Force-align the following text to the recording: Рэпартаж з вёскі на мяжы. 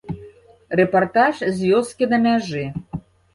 Рэпартаж 0.79 1.35
з 1.57 1.69
вёскі 1.75 2.09
на 2.15 2.21
мяжы. 2.25 2.65